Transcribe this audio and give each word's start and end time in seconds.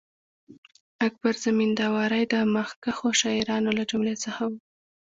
اکبر 1.07 1.33
زمینداوری 1.45 2.23
د 2.33 2.35
مخکښو 2.55 3.09
شاعرانو 3.21 3.69
له 3.77 3.83
جملې 3.91 4.15
څخه 4.23 4.43
وو. 4.49 4.57